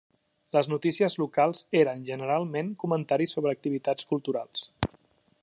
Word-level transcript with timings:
Les 0.55 0.69
notícies 0.69 1.17
locals 1.23 1.61
eren 1.81 2.01
generalment 2.07 2.73
comentaris 2.85 3.37
sobre 3.39 3.53
activitats 3.59 4.13
culturals. 4.15 4.67